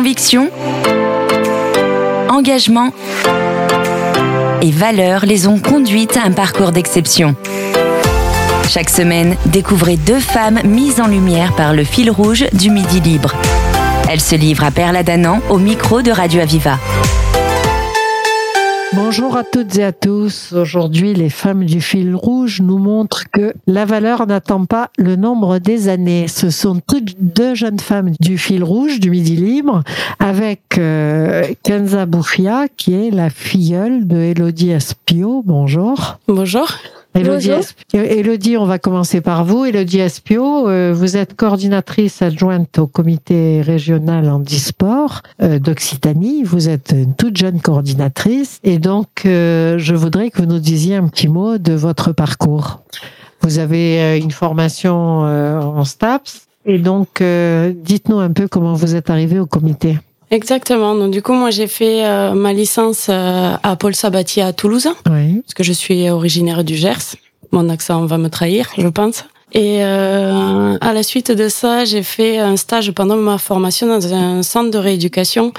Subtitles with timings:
[0.00, 0.48] Conviction,
[2.30, 2.94] engagement
[4.62, 7.36] et valeurs les ont conduites à un parcours d'exception.
[8.70, 13.34] Chaque semaine, découvrez deux femmes mises en lumière par le fil rouge du Midi Libre.
[14.08, 16.78] Elles se livrent à Perla Danan au micro de Radio Aviva.
[18.92, 20.52] Bonjour à toutes et à tous.
[20.52, 25.58] Aujourd'hui, les femmes du fil rouge nous montrent que la valeur n'attend pas le nombre
[25.58, 26.26] des années.
[26.26, 29.84] Ce sont toutes deux jeunes femmes du fil rouge, du Midi Libre,
[30.18, 35.42] avec euh, Kenza Boufia, qui est la filleule de Elodie Espio.
[35.46, 36.18] Bonjour.
[36.26, 36.68] Bonjour.
[37.14, 37.50] Elodie,
[37.92, 39.64] Elodie, on va commencer par vous.
[39.64, 46.44] Elodie Espio, euh, vous êtes coordinatrice adjointe au comité régional handisport euh, d'Occitanie.
[46.44, 50.96] Vous êtes une toute jeune coordinatrice et donc euh, je voudrais que vous nous disiez
[50.96, 52.80] un petit mot de votre parcours.
[53.42, 59.38] Vous avez une formation en STAPS et donc dites-nous un peu comment vous êtes arrivé
[59.38, 59.96] au comité.
[60.30, 60.94] Exactement.
[60.94, 64.88] Donc du coup, moi j'ai fait euh, ma licence euh, à Paul Sabatier à Toulouse,
[65.10, 65.40] oui.
[65.42, 67.16] parce que je suis originaire du Gers.
[67.52, 69.24] Mon accent va me trahir, je pense.
[69.52, 74.14] Et euh, à la suite de ça, j'ai fait un stage pendant ma formation dans
[74.14, 75.52] un centre de rééducation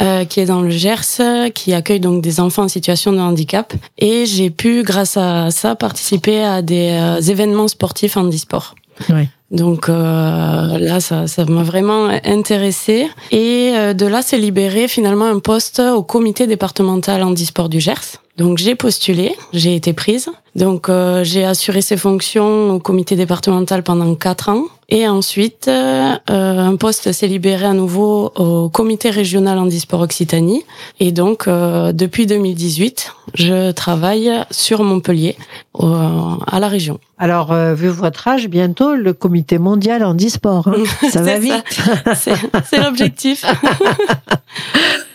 [0.00, 3.72] euh, qui est dans le Gers, qui accueille donc des enfants en situation de handicap.
[3.98, 8.76] Et j'ai pu, grâce à ça, participer à des événements sportifs handisport.
[9.08, 9.28] Oui.
[9.52, 13.08] Donc euh, là, ça, ça m'a vraiment intéressé.
[13.30, 18.18] Et euh, de là, s'est libéré finalement un poste au comité départemental handisport du Gers.
[18.38, 20.30] Donc j'ai postulé, j'ai été prise.
[20.56, 24.64] Donc euh, j'ai assuré ces fonctions au comité départemental pendant quatre ans.
[24.94, 30.66] Et ensuite, euh, un poste s'est libéré à nouveau au comité régional handisport Occitanie.
[31.00, 35.38] Et donc depuis 2018, je travaille sur Montpellier,
[35.80, 37.00] à la région.
[37.16, 40.68] Alors, vu votre âge, bientôt le comité mondial handisport.
[40.68, 40.82] Hein.
[41.10, 41.80] Ça va vite.
[42.14, 43.46] C'est l'objectif.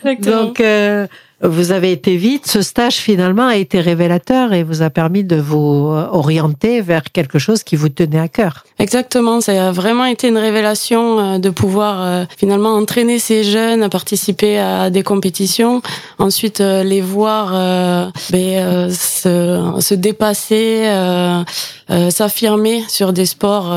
[0.22, 0.60] Donc,
[1.42, 2.48] vous avez été vite.
[2.48, 7.40] Ce stage finalement a été révélateur et vous a permis de vous orienter vers quelque
[7.40, 8.64] chose qui vous tenait à cœur.
[8.80, 13.82] Exactement, ça a vraiment été une révélation euh, de pouvoir euh, finalement entraîner ces jeunes
[13.82, 15.82] à participer à des compétitions,
[16.20, 17.52] ensuite euh, les voir
[18.32, 20.90] ben, se, se, dépasser,
[22.10, 23.74] s'affirmer sur des sports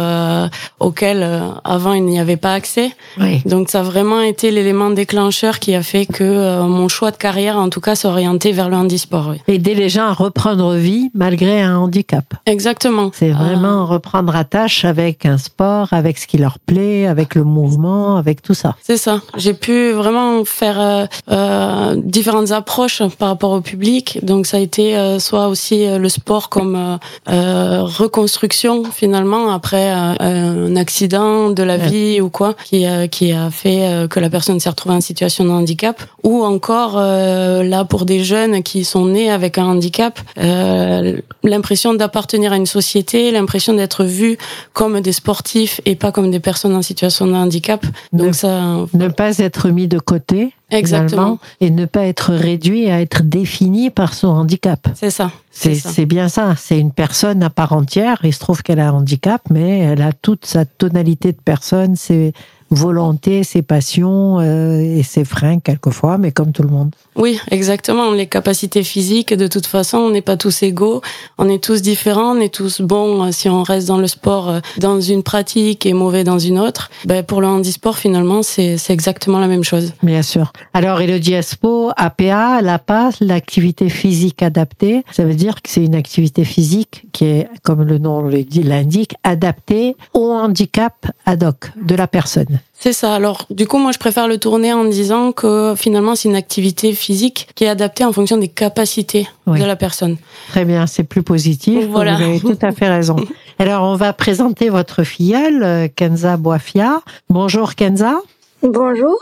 [0.79, 1.27] auxquels
[1.65, 2.91] avant il n'y avait pas accès.
[3.19, 3.43] Oui.
[3.47, 7.50] Donc ça a vraiment été l'élément déclencheur qui a fait que mon choix de carrière
[7.57, 9.29] en tout cas s'orienter vers le handisport.
[9.31, 9.55] Oui.
[9.55, 12.25] Aider les gens à reprendre vie malgré un handicap.
[12.47, 13.11] Exactement.
[13.15, 17.45] C'est vraiment euh, reprendre attache avec un sport, avec ce qui leur plaît, avec le
[17.45, 18.77] mouvement, avec tout ça.
[18.83, 19.21] C'est ça.
[19.37, 24.19] J'ai pu vraiment faire euh, euh, différentes approches par rapport au public.
[24.23, 31.51] Donc ça a été euh, soit aussi le sport comme reconstruction finalement après un accident
[31.51, 35.01] de la vie ou quoi qui, qui a fait que la personne s'est retrouvée en
[35.01, 37.01] situation de handicap ou encore
[37.41, 42.57] euh, là pour des jeunes qui sont nés avec un handicap, euh, l'impression d'appartenir à
[42.57, 44.37] une société, l'impression d'être vus
[44.73, 47.85] comme des sportifs et pas comme des personnes en situation de handicap.
[48.13, 50.53] Donc ne, ça, ne pas être mis de côté.
[50.71, 51.39] Exactement.
[51.61, 54.87] Et ne pas être réduit à être défini par son handicap.
[54.95, 55.33] C'est ça.
[55.51, 56.55] C'est bien ça.
[56.57, 58.19] C'est une personne à part entière.
[58.23, 61.97] Il se trouve qu'elle a un handicap, mais elle a toute sa tonalité de personne.
[61.97, 62.33] C'est
[62.71, 66.95] volonté, ses passions euh, et ses freins quelquefois, mais comme tout le monde.
[67.17, 68.13] Oui, exactement.
[68.13, 71.03] Les capacités physiques, de toute façon, on n'est pas tous égaux,
[71.39, 74.49] on est tous différents, on est tous bons euh, si on reste dans le sport,
[74.49, 76.91] euh, dans une pratique et mauvais dans une autre.
[77.05, 79.93] Ben, pour le handisport, finalement, c'est exactement la même chose.
[80.03, 80.53] Bien sûr.
[80.73, 86.45] Alors, Elodie Espo, APA, l'APA, l'activité physique adaptée, ça veut dire que c'est une activité
[86.45, 92.60] physique qui est, comme le nom l'indique, adaptée au handicap ad hoc de la personne.
[92.79, 93.15] C'est ça.
[93.15, 96.95] Alors, du coup, moi, je préfère le tourner en disant que finalement, c'est une activité
[96.95, 100.17] physique qui est adaptée en fonction des capacités de la personne.
[100.49, 101.87] Très bien, c'est plus positif.
[101.91, 102.17] Voilà.
[102.17, 103.17] Vous avez tout à fait raison.
[103.59, 107.03] Alors, on va présenter votre filleule, euh, Kenza Boafia.
[107.29, 108.17] Bonjour, Kenza.
[108.63, 109.17] Bonjour.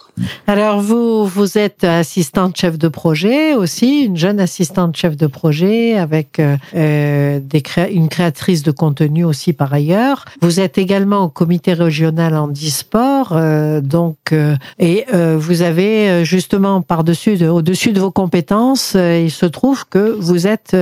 [0.49, 5.97] Alors vous, vous êtes assistante chef de projet aussi, une jeune assistante chef de projet
[5.97, 7.63] avec euh, euh des
[7.93, 10.25] une créatrice de contenu aussi par ailleurs.
[10.43, 16.83] Vous êtes également au comité régional handisport, euh, donc euh, et euh, vous avez justement
[16.83, 20.77] par-dessus, au-dessus de vos compétences, il se trouve que vous êtes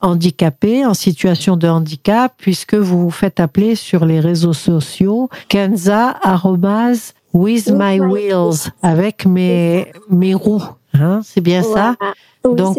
[0.00, 6.14] handicapé, en situation de handicap, puisque vous vous faites appeler sur les réseaux sociaux Kenza
[7.36, 10.62] With my wheels, avec mes, mes roues.
[10.94, 11.94] Hein, c'est bien ça?
[12.42, 12.78] Donc,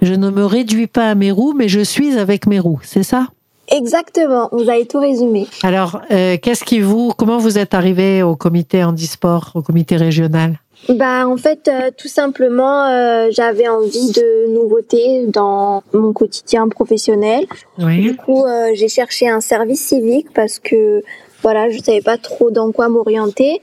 [0.00, 3.02] je ne me réduis pas à mes roues, mais je suis avec mes roues, c'est
[3.02, 3.28] ça?
[3.70, 5.46] Exactement, vous avez tout résumé.
[5.62, 10.58] Alors, euh, qu'est-ce qui vous, comment vous êtes arrivé au comité handisport, au comité régional?
[10.88, 17.46] Bah en fait euh, tout simplement euh, j'avais envie de nouveautés dans mon quotidien professionnel.
[17.78, 18.02] Oui.
[18.02, 18.44] Du coup
[18.74, 21.02] j'ai cherché un service civique parce que
[21.44, 23.60] voilà, je savais pas trop dans quoi m'orienter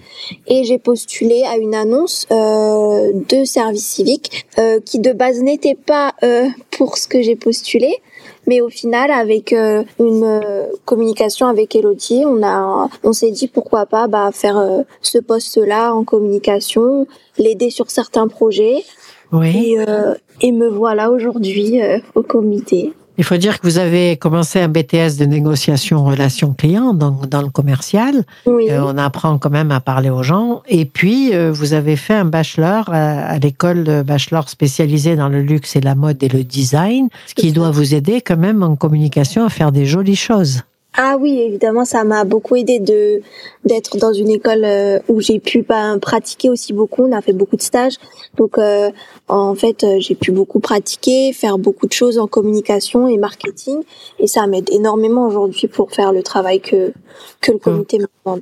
[0.48, 5.74] et j'ai postulé à une annonce euh, de service civique euh, qui de base n'était
[5.76, 7.92] pas euh, pour ce que j'ai postulé.
[8.46, 13.48] Mais au final, avec euh, une euh, communication avec Elodie, on a, on s'est dit
[13.48, 17.08] pourquoi pas bah, faire euh, ce poste-là en communication,
[17.40, 18.84] l'aider sur certains projets.
[19.32, 19.76] Oui.
[19.76, 21.80] Et, et me voilà aujourd'hui
[22.16, 22.92] au comité.
[23.18, 27.42] Il faut dire que vous avez commencé un BTS de négociation relation client dans, dans
[27.42, 28.24] le commercial.
[28.46, 28.72] Oui.
[28.72, 30.64] Euh, on apprend quand même à parler aux gens.
[30.68, 35.42] Et puis, euh, vous avez fait un bachelor à, l'école de bachelor spécialisée dans le
[35.42, 38.76] luxe et la mode et le design, ce qui doit vous aider quand même en
[38.76, 40.62] communication à faire des jolies choses.
[40.98, 43.22] Ah oui, évidemment, ça m'a beaucoup aidé de
[43.64, 47.04] d'être dans une école euh, où j'ai pu bah, pratiquer aussi beaucoup.
[47.04, 47.96] On a fait beaucoup de stages,
[48.36, 48.92] donc euh,
[49.30, 53.78] en fait, euh, j'ai pu beaucoup pratiquer, faire beaucoup de choses en communication et marketing,
[54.20, 56.92] et ça m'aide énormément aujourd'hui pour faire le travail que
[57.40, 58.42] que le comité me demande.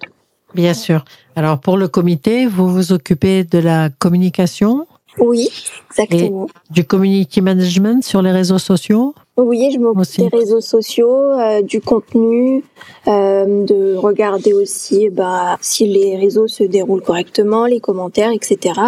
[0.56, 1.06] Bien sûr.
[1.36, 4.88] Alors pour le comité, vous vous occupez de la communication?
[5.20, 5.50] Oui,
[5.90, 6.48] exactement.
[6.48, 9.14] Et du community management sur les réseaux sociaux?
[9.38, 12.64] Oui, je m'occupe des réseaux sociaux, euh, du contenu,
[13.08, 18.80] euh, de regarder aussi bah, si les réseaux se déroulent correctement, les commentaires, etc.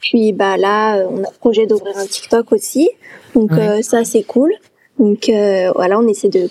[0.00, 2.88] Puis bah là, on a le projet d'ouvrir un TikTok aussi,
[3.34, 4.52] donc euh, ça c'est cool.
[4.98, 6.48] Donc euh, voilà, on essaie de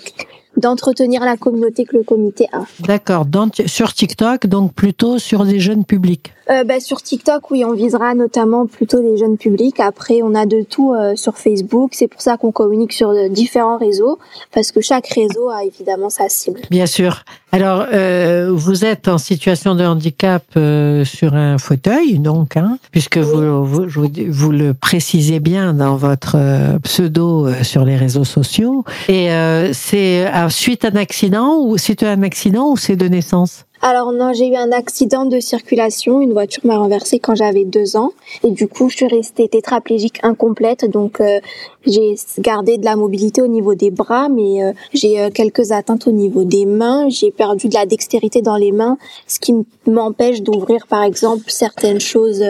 [0.56, 2.64] d'entretenir la communauté que le comité a.
[2.80, 3.26] D'accord.
[3.66, 6.32] Sur TikTok, donc plutôt sur des jeunes publics.
[6.50, 9.78] Euh, bah, sur TikTok, oui, on visera notamment plutôt des jeunes publics.
[9.78, 11.90] Après, on a de tout euh, sur Facebook.
[11.94, 14.18] C'est pour ça qu'on communique sur euh, différents réseaux,
[14.52, 16.60] parce que chaque réseau a évidemment sa cible.
[16.70, 17.22] Bien sûr.
[17.52, 23.18] Alors, euh, vous êtes en situation de handicap euh, sur un fauteuil, donc, hein, puisque
[23.18, 26.36] vous, vous, vous, le précisez bien dans votre
[26.82, 28.84] pseudo sur les réseaux sociaux.
[29.08, 29.30] Et
[29.72, 33.64] c'est suite à un accident ou c'est un accident ou c'est de naissance?
[33.82, 36.20] Alors non, j'ai eu un accident de circulation.
[36.20, 38.12] Une voiture m'a renversée quand j'avais deux ans
[38.44, 40.84] et du coup je suis restée tétraplégique incomplète.
[40.84, 41.40] Donc euh,
[41.86, 46.06] j'ai gardé de la mobilité au niveau des bras, mais euh, j'ai euh, quelques atteintes
[46.06, 47.08] au niveau des mains.
[47.08, 49.54] J'ai perdu de la dextérité dans les mains, ce qui
[49.86, 52.44] m'empêche d'ouvrir par exemple certaines choses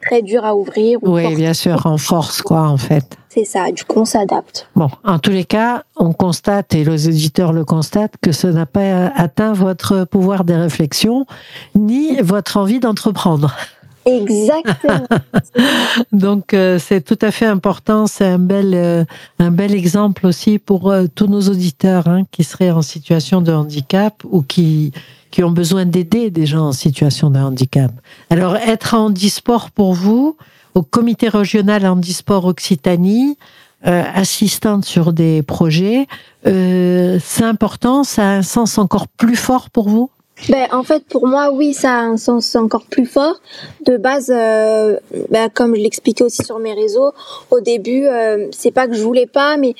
[0.00, 0.98] très dures à ouvrir.
[1.02, 3.04] oui, bien sûr, en force quoi en fait.
[3.28, 4.68] C'est ça, du coup on s'adapte.
[4.76, 8.66] Bon, en tous les cas, on constate, et les éditeurs le constatent, que ça n'a
[8.66, 11.24] pas atteint votre pouvoir des réflexions,
[11.74, 13.54] ni votre envie d'entreprendre.
[14.04, 15.06] Exactement.
[16.12, 18.06] Donc euh, c'est tout à fait important.
[18.06, 19.04] C'est un bel euh,
[19.38, 23.52] un bel exemple aussi pour euh, tous nos auditeurs hein, qui seraient en situation de
[23.52, 24.92] handicap ou qui
[25.32, 27.90] qui ont besoin d'aider des gens en situation de handicap.
[28.30, 30.36] Alors être en handisport pour vous,
[30.76, 33.36] au comité régional handisport Occitanie,
[33.86, 36.06] euh, assistante sur des projets,
[36.46, 40.10] euh, c'est important, ça a un sens encore plus fort pour vous?
[40.48, 43.40] Ben, en fait, pour moi, oui, ça a un sens encore plus fort.
[43.86, 44.98] De base, euh,
[45.30, 47.12] ben, comme je l'expliquais aussi sur mes réseaux,
[47.50, 49.74] au début, euh, c'est pas que je voulais pas, mais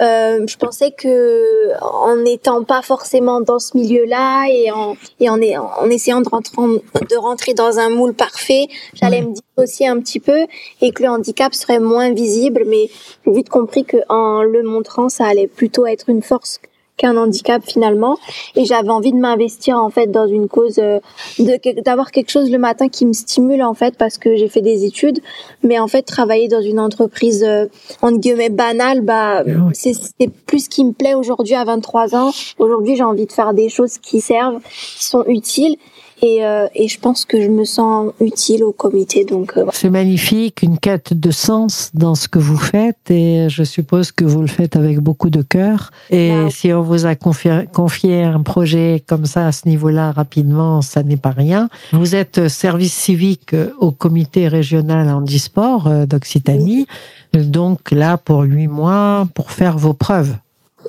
[0.00, 5.38] euh, je pensais que en n'étant pas forcément dans ce milieu-là et en et en,
[5.40, 10.20] en essayant de rentrer, de rentrer dans un moule parfait, j'allais me dissocier un petit
[10.20, 10.46] peu
[10.80, 12.64] et que le handicap serait moins visible.
[12.66, 12.88] Mais
[13.26, 16.58] j'ai vite compris que en le montrant, ça allait plutôt être une force
[17.00, 18.18] qu'un handicap finalement.
[18.56, 21.00] Et j'avais envie de m'investir en fait dans une cause euh,
[21.38, 24.60] de d'avoir quelque chose le matin qui me stimule en fait parce que j'ai fait
[24.60, 25.20] des études.
[25.62, 27.66] Mais en fait travailler dans une entreprise euh,
[28.02, 29.42] entre guillemets banale bah
[29.72, 32.32] c'est plus ce qui me plaît aujourd'hui à 23 ans.
[32.58, 35.76] Aujourd'hui j'ai envie de faire des choses qui servent qui sont utiles
[36.22, 39.24] et, euh, et, je pense que je me sens utile au comité.
[39.24, 43.62] Donc euh, c'est magnifique, une quête de sens dans ce que vous faites, et je
[43.64, 45.90] suppose que vous le faites avec beaucoup de cœur.
[46.10, 50.12] Et bah si on vous a confié, confié, un projet comme ça à ce niveau-là
[50.12, 51.68] rapidement, ça n'est pas rien.
[51.92, 56.86] Vous êtes service civique au comité régional handisport euh, d'Occitanie,
[57.34, 60.36] donc là pour huit mois pour faire vos preuves.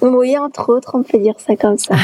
[0.01, 1.95] Oui, entre autres, on peut dire ça comme ça.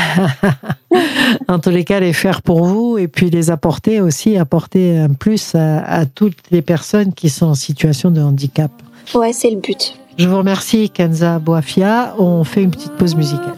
[1.48, 5.10] en tous les cas, les faire pour vous et puis les apporter aussi, apporter un
[5.10, 8.72] plus à, toutes les personnes qui sont en situation de handicap.
[9.16, 9.96] Ouais, c'est le but.
[10.18, 12.13] Je vous remercie, Kenza Boafia.
[12.18, 13.56] On fait une petite pause musicale.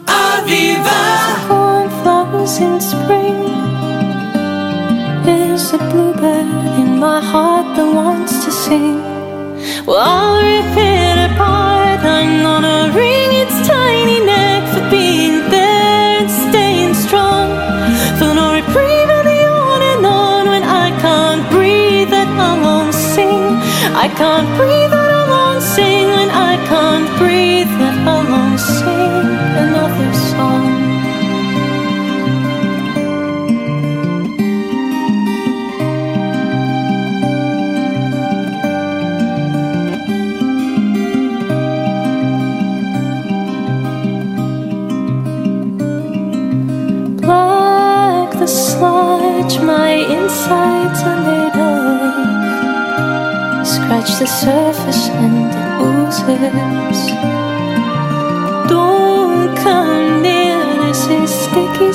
[9.86, 12.00] Well, I'll rip it apart.
[12.00, 14.19] I'm gonna wring its tiny
[24.30, 29.26] can't breathe it alone, sing, When I can't breathe it alone, sing
[29.62, 30.19] another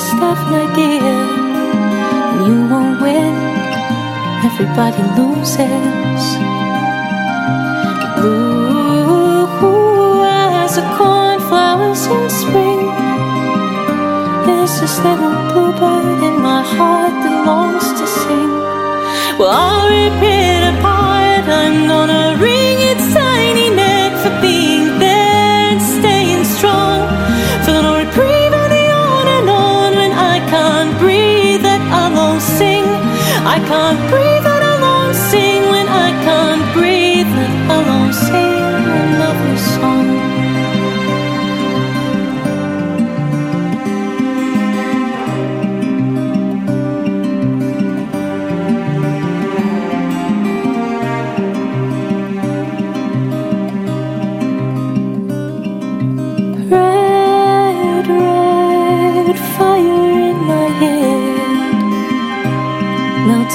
[0.06, 1.02] stuff, my dear.
[1.02, 3.34] And you won't win,
[4.48, 6.26] everybody loses.
[8.16, 9.46] Blue
[10.24, 12.86] as the cornflowers in spring.
[14.46, 18.50] There's this little bluebird in my heart that longs to sing.
[19.38, 21.46] Well, I'll rip it apart.
[21.48, 22.35] I'm gonna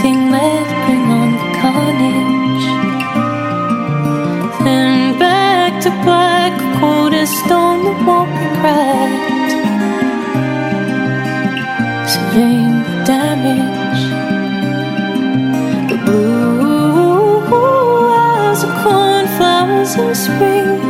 [0.01, 2.67] Melting lead, bring on the carnage.
[4.63, 9.51] Then back to black, cold as stone that won't be cracked.
[12.10, 14.03] Surveying the damage.
[15.91, 17.41] The blue
[18.50, 20.81] as the cornflowers in spring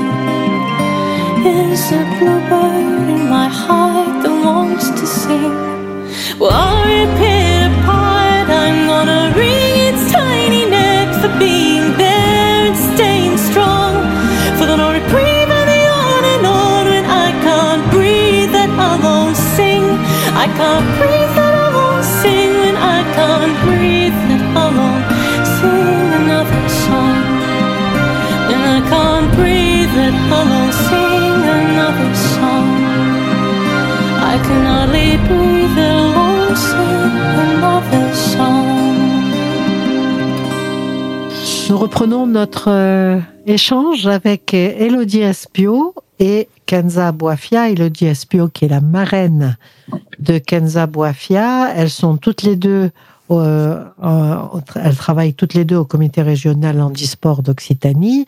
[1.45, 5.53] is a bluebird in my heart that wants to sing.
[6.39, 7.50] Well, I'll apart.
[8.63, 13.93] I'm gonna wring its tiny neck for being there and staying strong.
[14.57, 18.91] For the no reprieve and the on and on when I can't breathe that I
[19.05, 19.85] won't sing.
[20.43, 25.05] I can't breathe that I won't sing when I can't breathe that I won't
[25.57, 27.17] sing another song.
[28.53, 32.69] And I can't breathe that I won't sing another song.
[34.31, 35.11] I can hardly
[41.71, 47.69] Nous reprenons notre euh, échange avec Elodie Espio et Kenza Boafia.
[47.69, 49.55] Elodie Espio qui est la marraine
[50.19, 51.71] de Kenza Boafia.
[51.73, 52.91] Elles sont toutes les deux,
[53.39, 53.83] euh,
[54.75, 58.25] elles travaillent toutes les deux au comité régional handisport d'Occitanie.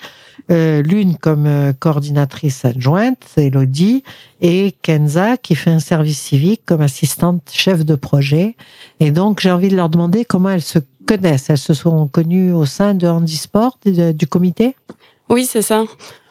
[0.51, 4.03] Euh, L'une comme euh, coordinatrice adjointe, Elodie,
[4.41, 8.55] et Kenza qui fait un service civique comme assistante chef de projet.
[8.99, 11.49] Et donc j'ai envie de leur demander comment elles se connaissent.
[11.49, 14.75] Elles se sont connues au sein de handisport, de- du comité?
[15.29, 15.83] Oui, c'est ça.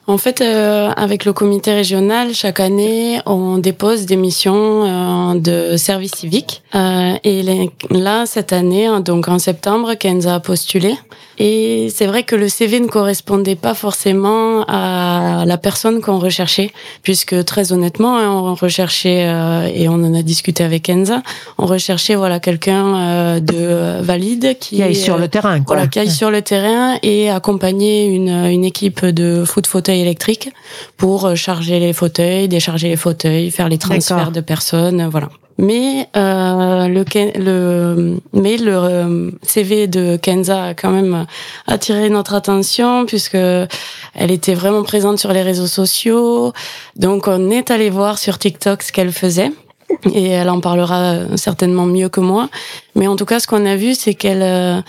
[0.09, 6.13] En fait, euh, avec le comité régional, chaque année, on dépose des missions de service
[6.17, 6.62] civique.
[6.75, 10.95] Euh, et les- là, cette année, hein, donc en septembre, Kenza a postulé.
[11.39, 16.71] Et c'est vrai que le CV ne correspondait pas forcément à la personne qu'on recherchait,
[17.03, 21.23] puisque très honnêtement, hein, on recherchait euh, et on en a discuté avec Kenza,
[21.59, 25.75] on recherchait voilà quelqu'un euh, de valide qui, Qui aille sur euh, le terrain, quoi.
[25.77, 30.51] voilà, qui aille sur le terrain et accompagner une, une équipe de foot fauteuil électrique
[30.97, 35.29] pour euh, charger les fauteuils, décharger les fauteuils, faire les transferts de personnes, voilà.
[35.59, 37.05] Mais euh, le,
[37.39, 41.27] le mais le euh, CV de Kenza a quand même
[41.67, 46.53] attiré notre attention puisque elle était vraiment présente sur les réseaux sociaux.
[46.97, 49.53] Donc on est allé voir sur TikTok ce qu'elle faisait
[50.15, 52.49] et elle en parlera certainement mieux que moi.
[52.95, 54.81] Mais en tout cas, ce qu'on a vu, c'est qu'elle euh,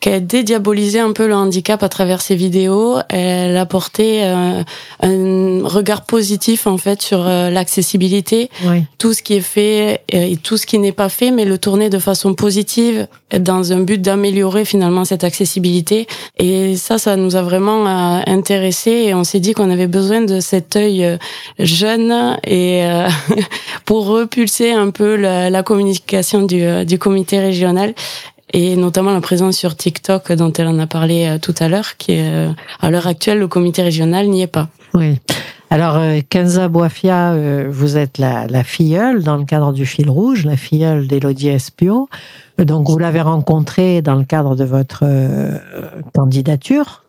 [0.00, 2.96] qu'elle dédiabolisait un peu le handicap à travers ses vidéos.
[3.10, 4.62] Elle apportait euh,
[5.02, 8.84] un regard positif en fait sur euh, l'accessibilité, Oui.
[8.98, 11.58] tout ce qui est fait euh, et tout ce qui n'est pas fait, mais le
[11.58, 13.06] tourner de façon positive
[13.38, 16.06] dans un but d'améliorer finalement cette accessibilité.
[16.38, 20.22] Et ça, ça nous a vraiment euh, intéressé et on s'est dit qu'on avait besoin
[20.22, 21.18] de cet œil
[21.58, 22.82] jeune et
[23.84, 27.94] pour repulser un peu la, la communication du, du comité régional
[28.52, 31.96] et notamment la présence sur TikTok dont elle en a parlé euh, tout à l'heure,
[31.96, 34.68] qui est euh, à l'heure actuelle le comité régional n'y est pas.
[34.94, 35.18] Oui.
[35.70, 37.36] Alors, euh, Kenza Boafia,
[37.68, 42.08] vous êtes la, la filleule dans le cadre du fil rouge, la filleule d'Élodie Espio.
[42.58, 45.04] Donc, vous l'avez rencontrée dans le cadre de votre
[46.12, 47.04] candidature.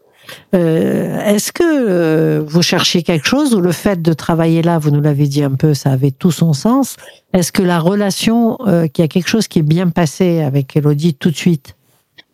[0.54, 5.28] Est-ce que vous cherchez quelque chose ou le fait de travailler là, vous nous l'avez
[5.28, 6.98] dit un peu, ça avait tout son sens.
[7.34, 8.58] Est-ce que la relation,
[8.94, 11.76] qu'il y a quelque chose qui est bien passé avec Elodie tout de suite?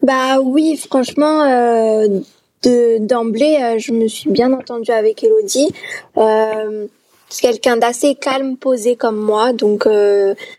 [0.01, 1.43] Bah oui, franchement,
[2.63, 5.69] de d'emblée, je me suis bien entendue avec Elodie.
[6.15, 9.87] c'est quelqu'un d'assez calme, posé comme moi, donc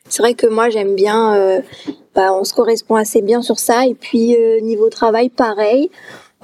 [0.09, 1.63] c'est vrai que moi j'aime bien
[2.19, 3.87] bah, on se correspond assez bien sur ça.
[3.87, 5.89] Et puis euh, niveau travail, pareil.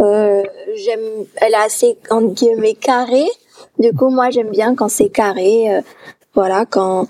[0.00, 0.42] Euh,
[0.84, 3.24] j'aime, elle est assez entre guillemets carré.
[3.78, 5.74] Du coup, moi, j'aime bien quand c'est carré.
[5.74, 5.80] Euh,
[6.34, 7.06] voilà, quand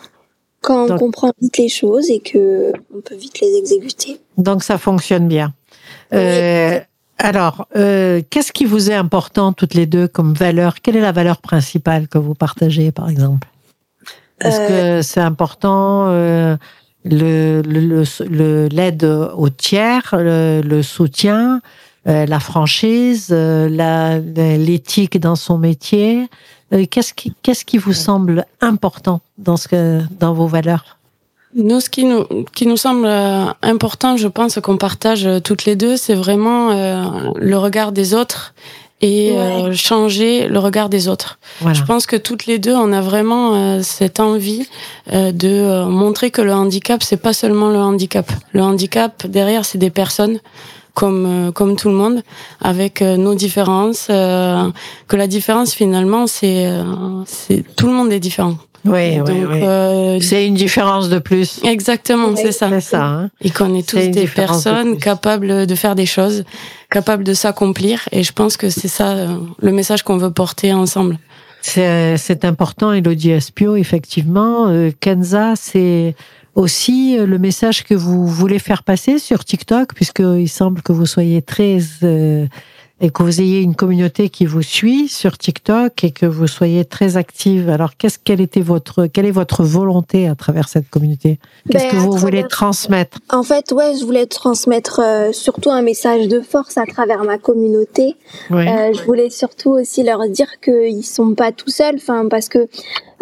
[0.61, 4.19] quand on comprend vite les choses et que on peut vite les exécuter.
[4.39, 5.53] Donc ça fonctionne bien.
[7.19, 10.81] alors, qu'est-ce qui vous est important toutes les deux comme valeur?
[10.81, 13.49] Quelle est la valeur principale que vous partagez, par exemple?
[14.41, 16.09] Est-ce que c'est important
[17.05, 21.61] le, le, l'aide au tiers, le, soutien, euh,
[22.07, 23.69] la franchise, euh,
[24.59, 26.29] l'éthique dans son métier.
[26.73, 30.99] Euh, qu'est-ce qui, qu'est-ce qui vous semble important dans ce que, dans vos valeurs?
[31.55, 33.07] Nous, ce qui nous, qui nous semble
[33.63, 36.71] important, je pense qu'on partage toutes les deux, c'est vraiment
[37.37, 38.55] le regard des autres
[39.05, 41.39] et euh, changer le regard des autres.
[41.61, 44.67] Je pense que toutes les deux, on a vraiment euh, cette envie
[45.13, 48.33] euh, de montrer que le handicap, c'est pas seulement le handicap.
[48.53, 50.39] Le handicap derrière, c'est des personnes
[50.95, 52.23] comme comme tout le monde,
[52.61, 54.07] avec nos différences.
[54.07, 56.69] que la différence finalement, c'est
[57.27, 58.57] c'est tout le monde est différent.
[58.85, 59.63] Oui, oui, oui.
[59.63, 61.61] Euh, c'est une différence de plus.
[61.65, 62.69] Exactement, c'est ça.
[62.69, 63.05] C'est ça.
[63.05, 63.31] Hein.
[63.41, 66.45] Et qu'on est tous des personnes capables de faire des choses,
[66.91, 68.01] capables de s'accomplir.
[68.13, 71.19] Et je pense que c'est ça euh, le message qu'on veut porter ensemble.
[71.63, 74.69] C'est important, Elodie Espio, effectivement.
[74.69, 76.15] Euh, Kenza, c'est
[76.55, 81.43] aussi le message que vous voulez faire passer sur TikTok, puisqu'il semble que vous soyez
[81.43, 81.79] très
[83.01, 86.85] et que vous ayez une communauté qui vous suit sur TikTok et que vous soyez
[86.85, 87.69] très active.
[87.69, 91.39] Alors, qu'est-ce quelle était votre quelle est votre volonté à travers cette communauté?
[91.71, 93.19] Qu'est-ce ben, que vous voulez transmettre?
[93.31, 97.37] En fait, ouais, je voulais transmettre euh, surtout un message de force à travers ma
[97.37, 98.15] communauté.
[98.53, 102.69] Euh, je voulais surtout aussi leur dire qu'ils sont pas tout seuls, enfin parce que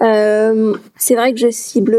[0.02, 1.96] euh, c'est vrai que je cible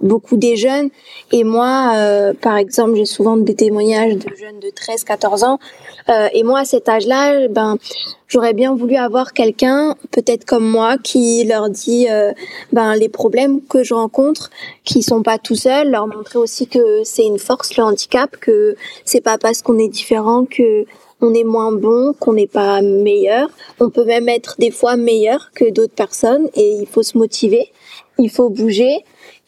[0.00, 0.90] beaucoup des jeunes.
[1.32, 5.58] Et moi, euh, par exemple, j'ai souvent des témoignages de jeunes de 13-14 ans.
[6.08, 7.78] Euh, et moi à cet âge-là, ben
[8.28, 12.32] j'aurais bien voulu avoir quelqu'un, peut-être comme moi, qui leur dit euh,
[12.72, 14.50] ben les problèmes que je rencontre,
[14.84, 18.76] qui sont pas tout seuls, leur montrer aussi que c'est une force le handicap, que
[19.04, 20.86] c'est pas parce qu'on est différent que
[21.20, 23.48] on est moins bon, qu'on n'est pas meilleur.
[23.80, 27.72] On peut même être des fois meilleur que d'autres personnes et il faut se motiver,
[28.18, 29.04] il faut bouger.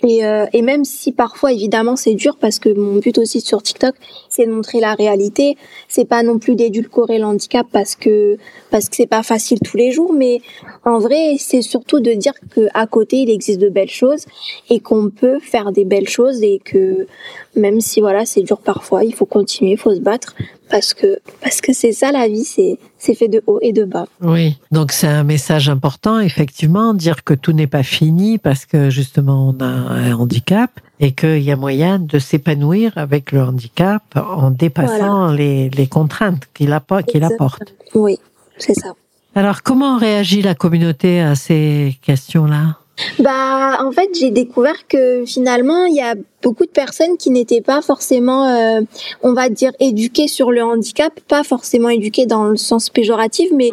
[0.06, 3.62] Et, euh, et même si parfois évidemment c'est dur parce que mon but aussi sur
[3.62, 3.96] TikTok
[4.38, 5.56] c'est de montrer la réalité,
[5.88, 8.38] c'est pas non plus d'édulcorer l'handicap parce que
[8.70, 10.40] parce que c'est pas facile tous les jours, mais
[10.84, 14.26] en vrai c'est surtout de dire que à côté il existe de belles choses
[14.70, 17.08] et qu'on peut faire des belles choses et que
[17.56, 20.36] même si voilà c'est dur parfois, il faut continuer, il faut se battre
[20.70, 23.84] parce que parce que c'est ça la vie, c'est c'est fait de haut et de
[23.84, 24.06] bas.
[24.22, 28.88] Oui, donc c'est un message important effectivement, dire que tout n'est pas fini parce que
[28.88, 30.70] justement on a un handicap
[31.00, 36.48] et qu'il y a moyen de s'épanouir avec le handicap en dépassant les, les contraintes
[36.54, 37.74] qu'il qu'il apporte.
[37.94, 38.18] Oui,
[38.56, 38.92] c'est ça.
[39.34, 42.78] Alors comment réagit la communauté à ces questions-là?
[43.18, 47.60] Bah, en fait, j'ai découvert que finalement, il y a beaucoup de personnes qui n'étaient
[47.60, 48.80] pas forcément, euh,
[49.22, 53.70] on va dire, éduquées sur le handicap, pas forcément éduquées dans le sens péjoratif, mais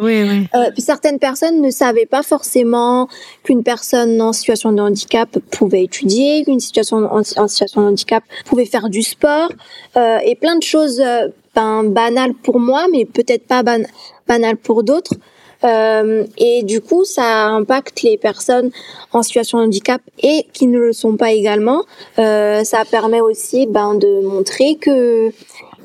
[0.54, 3.08] Euh, certaines personnes ne savaient pas forcément
[3.42, 8.66] qu'une personne en situation de handicap pouvait étudier, qu'une situation en, situation de handicap pouvait
[8.66, 9.50] faire du sport,
[9.96, 13.82] euh, et plein de choses euh, ben, banales pour moi, mais peut-être pas ban
[14.26, 15.14] banales pour d'autres.
[15.64, 18.70] Euh, et du coup, ça impacte les personnes
[19.12, 21.84] en situation de handicap et qui ne le sont pas également.
[22.18, 25.32] Euh, ça permet aussi ben, de montrer que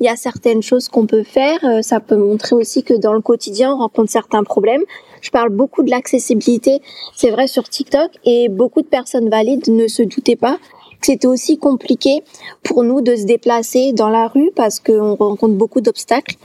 [0.00, 1.58] il y a certaines choses qu'on peut faire.
[1.64, 4.82] Euh, ça peut montrer aussi que dans le quotidien, on rencontre certains problèmes.
[5.20, 6.80] Je parle beaucoup de l'accessibilité,
[7.14, 10.58] c'est vrai sur TikTok, et beaucoup de personnes valides ne se doutaient pas
[11.04, 12.22] c'était aussi compliqué
[12.62, 16.36] pour nous de se déplacer dans la rue parce qu'on rencontre beaucoup d'obstacles.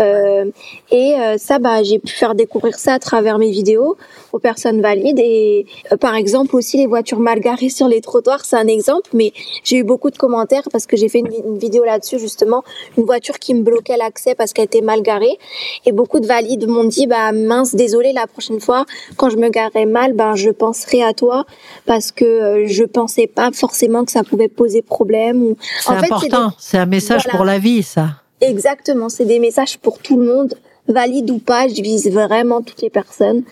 [0.00, 0.44] Euh,
[0.90, 3.96] et euh, ça, bah, j'ai pu faire découvrir ça à travers mes vidéos
[4.32, 5.18] aux personnes valides.
[5.18, 9.10] Et euh, par exemple aussi les voitures mal garées sur les trottoirs, c'est un exemple.
[9.14, 9.32] Mais
[9.64, 12.62] j'ai eu beaucoup de commentaires parce que j'ai fait une, vidéo là-dessus justement,
[12.96, 15.38] une voiture qui me bloquait l'accès parce qu'elle était mal garée.
[15.86, 18.84] Et beaucoup de valides m'ont dit, bah mince, désolé, la prochaine fois
[19.16, 21.46] quand je me garerai mal, ben je penserai à toi
[21.86, 25.42] parce que je pensais pas forcément que ça pouvait poser problème.
[25.42, 25.56] Ou...
[25.80, 28.22] C'est important, c'est un message pour la vie, ça.
[28.40, 30.54] Exactement, c'est des messages pour tout le monde.
[30.88, 33.42] valide ou pas, je vise vraiment toutes les personnes.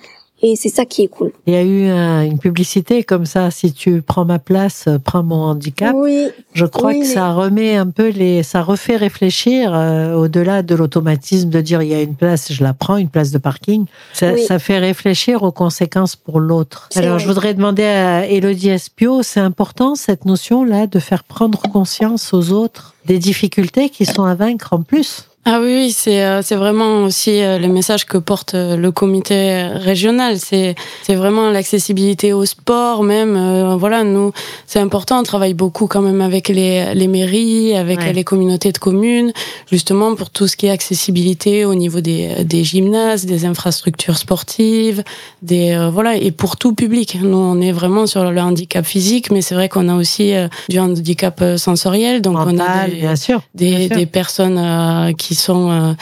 [0.45, 1.33] Et c'est ça qui est cool.
[1.47, 1.89] Il y a eu
[2.27, 5.95] une publicité comme ça, si tu prends ma place, euh, prends mon handicap.
[5.95, 6.29] Oui.
[6.53, 11.49] Je crois que ça remet un peu les, ça refait réfléchir euh, au-delà de l'automatisme
[11.49, 13.87] de dire il y a une place, je la prends, une place de parking.
[14.13, 16.89] Ça, ça fait réfléchir aux conséquences pour l'autre.
[16.97, 22.35] Alors je voudrais demander à Elodie Espio, c'est important cette notion-là de faire prendre conscience
[22.35, 25.29] aux autres des difficultés qui sont à vaincre en plus?
[25.45, 29.65] Ah oui, c'est euh, c'est vraiment aussi euh, le message que porte euh, le comité
[29.65, 30.39] régional.
[30.39, 33.37] C'est c'est vraiment l'accessibilité au sport, même.
[33.77, 34.31] voilà, nous,
[34.67, 35.19] c'est important.
[35.19, 39.33] On travaille beaucoup quand même avec les les mairies, avec les communautés de communes,
[39.69, 45.03] justement pour tout ce qui est accessibilité au niveau des des gymnases, des infrastructures sportives,
[45.43, 47.19] des voilà et pour tout public.
[47.21, 50.35] Nous, on est vraiment sur le handicap physique, mais c'est vrai qu'on a aussi
[50.69, 55.71] du handicap sensoriel, donc on a des, bien sûr, des, des personnes qui qui sont
[55.71, 55.93] euh,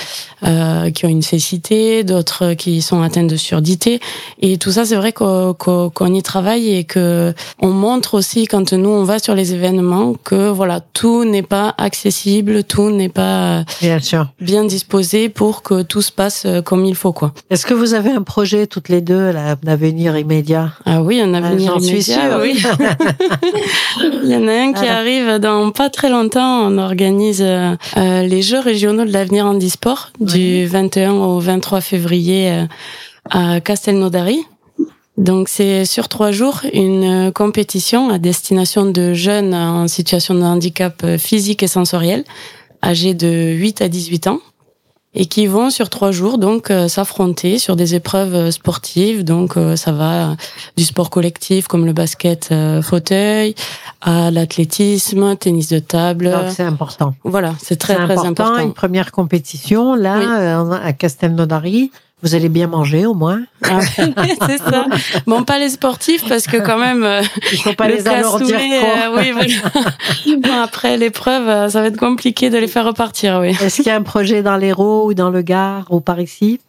[0.45, 4.01] euh, qui ont une cécité, d'autres qui sont atteintes de surdité.
[4.41, 8.89] Et tout ça, c'est vrai qu'on y travaille et que on montre aussi quand nous
[8.89, 14.01] on va sur les événements que voilà tout n'est pas accessible, tout n'est pas bien,
[14.01, 14.27] sûr.
[14.41, 17.33] bien disposé pour que tout se passe euh, comme il faut quoi.
[17.51, 20.73] Est-ce que vous avez un projet toutes les deux, là, un avenir immédiat?
[20.87, 21.89] Ah oui, un avenir immédiat.
[21.89, 22.41] Suis sûre.
[22.41, 22.61] Oui.
[24.25, 26.67] il y en a un qui arrive dans pas très longtemps.
[26.67, 27.45] On organise
[27.97, 32.65] euh, les Jeux régionaux de l'avenir handisport du 21 au 23 février euh,
[33.29, 34.41] à Castelnaudary.
[35.19, 41.05] Donc c'est sur trois jours une compétition à destination de jeunes en situation de handicap
[41.19, 42.25] physique et sensoriel,
[42.83, 44.41] âgés de 8 à 18 ans
[45.15, 49.25] et qui vont sur trois jours donc euh, s'affronter sur des épreuves sportives.
[49.25, 50.37] Donc euh, ça va
[50.77, 53.55] du sport collectif comme le basket fauteuil
[54.01, 56.33] à l'athlétisme, tennis de table.
[56.49, 57.15] c'est important.
[57.25, 58.59] Voilà, c'est très très important.
[58.59, 61.91] Une première compétition là à Castelnaudary.
[62.23, 63.41] Vous allez bien manger au moins?
[63.63, 63.81] Ah,
[64.47, 64.87] c'est ça.
[65.27, 67.03] Bon, pas les sportifs parce que quand même.
[67.03, 68.59] Euh, Il faut pas les alourdir.
[68.59, 70.37] Euh, oui, voilà.
[70.39, 73.39] bon, après l'épreuve, euh, ça va être compliqué de les faire repartir.
[73.41, 73.51] Oui.
[73.51, 76.61] Est-ce qu'il y a un projet dans l'Hérault ou dans le Gard ou par ici?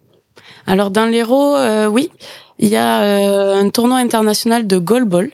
[0.67, 1.57] Alors dans l'Hérault,
[1.89, 2.11] oui.
[2.59, 5.31] Il y a un tournoi international de goalball.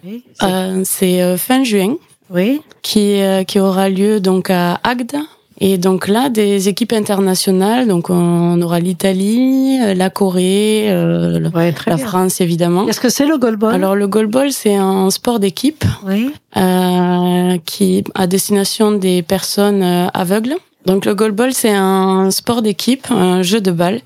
[0.83, 1.95] c'est fin juin.
[2.29, 2.61] Oui.
[2.81, 5.17] Qui qui aura lieu donc à Agde
[5.59, 11.49] et donc là, des équipes internationales, donc on aura l'Italie, la Corée, euh,
[11.87, 12.85] la France évidemment.
[12.85, 16.31] Qu'est-ce que c'est le goalball Alors le goalball, c'est un sport d'équipe oui.
[16.57, 20.55] euh, qui à destination des personnes euh, aveugles.
[20.85, 24.01] Donc le goalball, c'est un sport d'équipe, un jeu de balle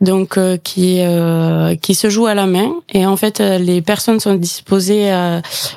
[0.00, 2.72] donc euh, qui euh, qui se joue à la main.
[2.92, 5.10] Et en fait euh, les personnes sont disposées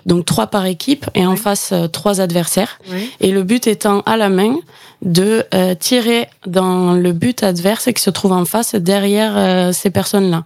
[0.06, 2.80] donc trois par équipe et en face trois adversaires.
[3.20, 4.56] Et le but étant à la main
[5.02, 5.46] de
[5.80, 10.44] tirer dans le but adverse qui se trouve en face derrière ces personnes là.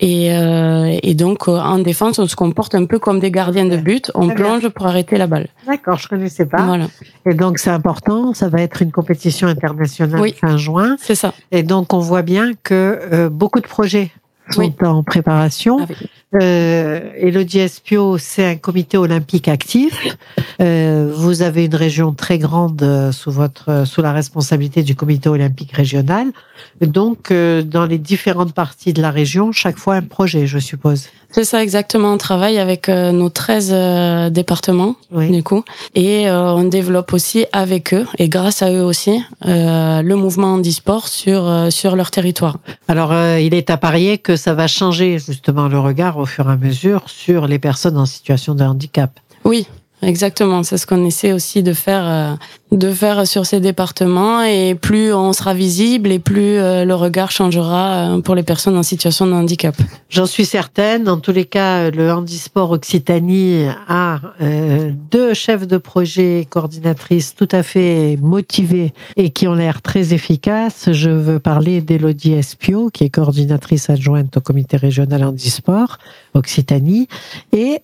[0.00, 3.64] Et, euh, et donc, euh, en défense, on se comporte un peu comme des gardiens
[3.64, 4.10] de but.
[4.14, 5.48] On plonge pour arrêter la balle.
[5.66, 6.62] D'accord, je connaissais pas.
[6.62, 6.86] Voilà.
[7.26, 8.34] Et donc, c'est important.
[8.34, 10.96] Ça va être une compétition internationale fin juin.
[10.98, 11.32] C'est ça.
[11.52, 14.10] Et donc, on voit bien que euh, beaucoup de projets
[14.50, 15.78] sont en préparation.
[15.80, 15.94] Ah
[16.34, 20.16] euh, Elodie Espio, c'est un comité olympique actif.
[20.60, 24.94] Euh, vous avez une région très grande euh, sous votre euh, sous la responsabilité du
[24.94, 26.28] comité olympique régional.
[26.80, 31.08] Donc, euh, dans les différentes parties de la région, chaque fois un projet, je suppose.
[31.30, 32.12] C'est ça exactement.
[32.12, 35.64] On travaille avec nos 13 départements du coup,
[35.96, 41.72] et on développe aussi avec eux et grâce à eux aussi le mouvement handisport sur
[41.72, 42.58] sur leur territoire.
[42.86, 46.52] Alors, il est à parier que ça va changer justement le regard au fur et
[46.52, 49.20] à mesure sur les personnes en situation de handicap.
[49.44, 49.68] Oui,
[50.02, 52.34] Exactement, c'est ce qu'on essaie aussi de faire, euh,
[52.76, 54.42] de faire sur ces départements.
[54.42, 58.76] Et plus on sera visible, et plus euh, le regard changera euh, pour les personnes
[58.76, 59.74] en situation de handicap.
[60.10, 61.08] J'en suis certaine.
[61.08, 64.20] En tous les cas, le handisport Occitanie a
[65.10, 70.90] deux chefs de projet, coordinatrices tout à fait motivés et qui ont l'air très efficaces.
[70.92, 75.98] Je veux parler d'Elodie Espio, qui est coordinatrice adjointe au comité régional handisport
[76.34, 77.08] Occitanie,
[77.52, 77.80] et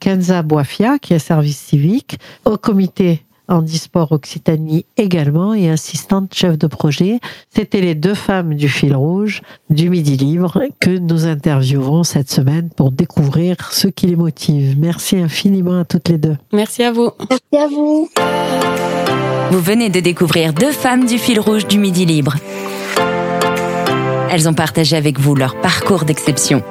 [0.00, 6.66] Kenza Boafia, qui est service civique, au comité handisport Occitanie également et assistante chef de
[6.66, 7.20] projet.
[7.54, 12.70] C'était les deux femmes du fil rouge du Midi Libre que nous interviewerons cette semaine
[12.74, 14.76] pour découvrir ce qui les motive.
[14.78, 16.38] Merci infiniment à toutes les deux.
[16.54, 17.10] Merci à vous.
[17.28, 18.08] Merci à vous.
[19.50, 22.36] Vous venez de découvrir deux femmes du fil rouge du Midi Libre.
[24.30, 26.62] Elles ont partagé avec vous leur parcours d'exception.